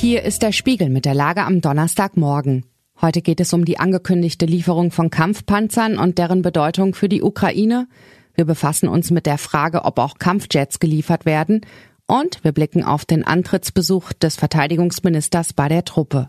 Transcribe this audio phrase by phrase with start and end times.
[0.00, 2.64] Hier ist der Spiegel mit der Lage am Donnerstagmorgen.
[3.00, 7.88] Heute geht es um die angekündigte Lieferung von Kampfpanzern und deren Bedeutung für die Ukraine.
[8.36, 11.62] Wir befassen uns mit der Frage, ob auch Kampfjets geliefert werden.
[12.06, 16.28] Und wir blicken auf den Antrittsbesuch des Verteidigungsministers bei der Truppe.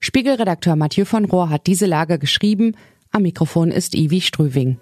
[0.00, 2.74] Spiegelredakteur Mathieu von Rohr hat diese Lage geschrieben.
[3.12, 4.78] Am Mikrofon ist Ivi Strüving.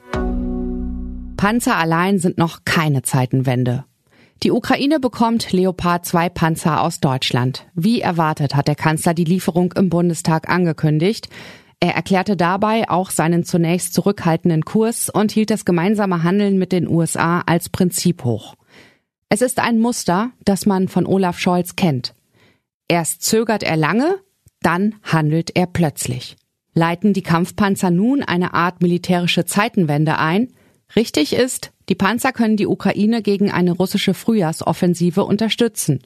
[1.37, 3.85] Panzer allein sind noch keine Zeitenwende.
[4.43, 7.67] Die Ukraine bekommt Leopard 2 Panzer aus Deutschland.
[7.75, 11.29] Wie erwartet hat der Kanzler die Lieferung im Bundestag angekündigt.
[11.81, 16.89] Er erklärte dabei auch seinen zunächst zurückhaltenden Kurs und hielt das gemeinsame Handeln mit den
[16.89, 18.55] USA als Prinzip hoch.
[19.29, 22.15] Es ist ein Muster, das man von Olaf Scholz kennt.
[22.89, 24.19] Erst zögert er lange,
[24.61, 26.37] dann handelt er plötzlich.
[26.75, 30.49] Leiten die Kampfpanzer nun eine Art militärische Zeitenwende ein?
[30.97, 36.01] Richtig ist, die Panzer können die Ukraine gegen eine russische Frühjahrsoffensive unterstützen.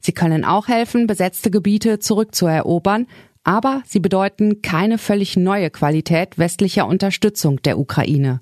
[0.00, 3.06] Sie können auch helfen, besetzte Gebiete zurückzuerobern,
[3.44, 8.40] aber sie bedeuten keine völlig neue Qualität westlicher Unterstützung der Ukraine.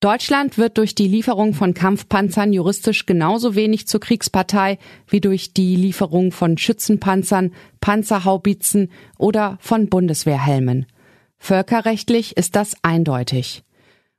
[0.00, 5.76] Deutschland wird durch die Lieferung von Kampfpanzern juristisch genauso wenig zur Kriegspartei wie durch die
[5.76, 10.86] Lieferung von Schützenpanzern, Panzerhaubitzen oder von Bundeswehrhelmen.
[11.38, 13.62] Völkerrechtlich ist das eindeutig.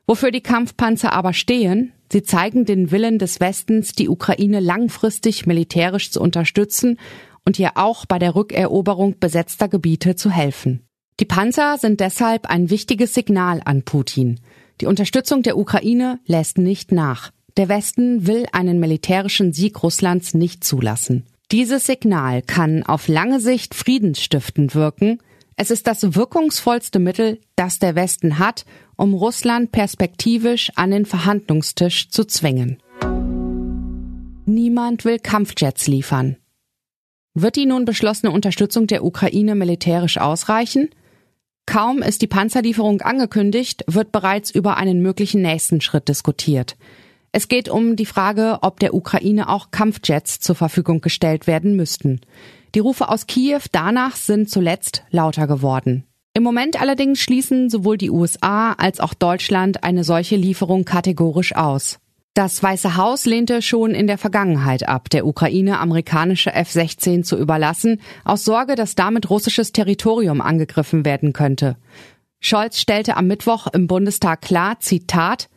[0.06, 6.12] Wofür die Kampfpanzer aber stehen, sie zeigen den Willen des Westens, die Ukraine langfristig militärisch
[6.12, 7.00] zu unterstützen
[7.46, 10.82] und ihr auch bei der Rückeroberung besetzter Gebiete zu helfen.
[11.20, 14.40] Die Panzer sind deshalb ein wichtiges Signal an Putin.
[14.82, 17.32] Die Unterstützung der Ukraine lässt nicht nach.
[17.56, 21.26] Der Westen will einen militärischen Sieg Russlands nicht zulassen.
[21.52, 25.20] Dieses Signal kann auf lange Sicht friedensstiftend wirken,
[25.56, 28.66] es ist das wirkungsvollste Mittel, das der Westen hat,
[28.96, 32.78] um Russland perspektivisch an den Verhandlungstisch zu zwingen.
[34.46, 36.38] Niemand will Kampfjets liefern.
[37.34, 40.90] Wird die nun beschlossene Unterstützung der Ukraine militärisch ausreichen?
[41.66, 46.76] Kaum ist die Panzerlieferung angekündigt, wird bereits über einen möglichen nächsten Schritt diskutiert.
[47.32, 52.22] Es geht um die Frage, ob der Ukraine auch Kampfjets zur Verfügung gestellt werden müssten.
[52.76, 56.06] Die Rufe aus Kiew danach sind zuletzt lauter geworden.
[56.34, 62.00] Im Moment allerdings schließen sowohl die USA als auch Deutschland eine solche Lieferung kategorisch aus.
[62.34, 68.02] Das Weiße Haus lehnte schon in der Vergangenheit ab, der Ukraine amerikanische F-16 zu überlassen,
[68.26, 71.78] aus Sorge, dass damit russisches Territorium angegriffen werden könnte.
[72.40, 75.48] Scholz stellte am Mittwoch im Bundestag klar, Zitat,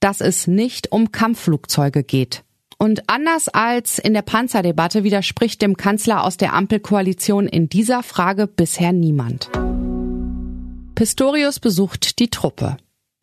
[0.00, 2.42] dass es nicht um Kampfflugzeuge geht.
[2.78, 8.46] Und anders als in der Panzerdebatte widerspricht dem Kanzler aus der Ampelkoalition in dieser Frage
[8.46, 9.50] bisher niemand.
[10.94, 12.76] Pistorius besucht die Truppe.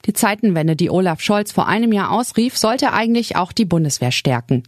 [0.06, 4.64] Die Zeitenwende, die Olaf Scholz vor einem Jahr ausrief, sollte eigentlich auch die Bundeswehr stärken.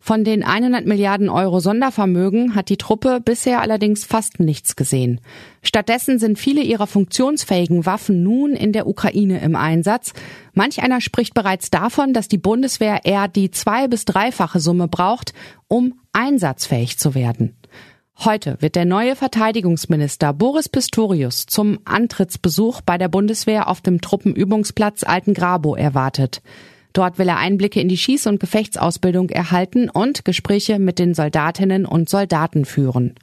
[0.00, 5.20] Von den 100 Milliarden Euro Sondervermögen hat die Truppe bisher allerdings fast nichts gesehen.
[5.62, 10.12] Stattdessen sind viele ihrer funktionsfähigen Waffen nun in der Ukraine im Einsatz.
[10.54, 15.34] Manch einer spricht bereits davon, dass die Bundeswehr eher die zwei- bis dreifache Summe braucht,
[15.66, 17.56] um einsatzfähig zu werden.
[18.24, 25.04] Heute wird der neue Verteidigungsminister Boris Pistorius zum Antrittsbesuch bei der Bundeswehr auf dem Truppenübungsplatz
[25.04, 26.40] Altengrabo erwartet.
[26.98, 31.86] Dort will er Einblicke in die Schieß- und Gefechtsausbildung erhalten und Gespräche mit den Soldatinnen
[31.86, 33.14] und Soldaten führen.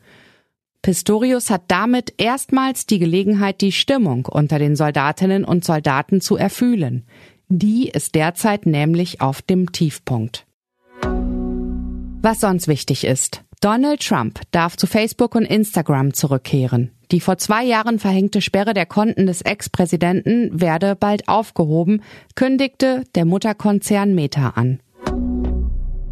[0.82, 7.06] Pistorius hat damit erstmals die Gelegenheit, die Stimmung unter den Soldatinnen und Soldaten zu erfühlen.
[7.50, 10.46] Die ist derzeit nämlich auf dem Tiefpunkt.
[12.22, 13.44] Was sonst wichtig ist.
[13.60, 16.92] Donald Trump darf zu Facebook und Instagram zurückkehren.
[17.12, 22.02] Die vor zwei Jahren verhängte Sperre der Konten des Ex-Präsidenten werde bald aufgehoben,
[22.36, 24.80] kündigte der Mutterkonzern Meta an.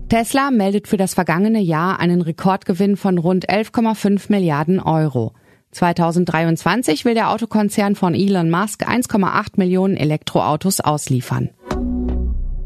[0.09, 5.33] Tesla meldet für das vergangene Jahr einen Rekordgewinn von rund 11,5 Milliarden Euro.
[5.71, 11.49] 2023 will der Autokonzern von Elon Musk 1,8 Millionen Elektroautos ausliefern.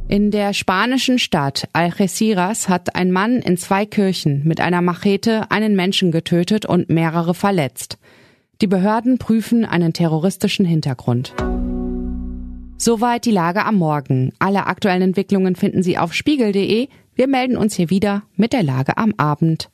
[0.10, 5.76] In der spanischen Stadt Algeciras hat ein Mann in zwei Kirchen mit einer Machete einen
[5.76, 7.98] Menschen getötet und mehrere verletzt.
[8.62, 11.36] Die Behörden prüfen einen terroristischen Hintergrund.
[12.78, 14.34] Soweit die Lage am Morgen.
[14.40, 16.88] Alle aktuellen Entwicklungen finden Sie auf spiegel.de.
[17.14, 19.70] Wir melden uns hier wieder mit der Lage am Abend.